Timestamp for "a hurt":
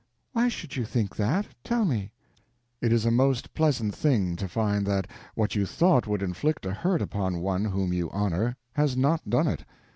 6.65-7.03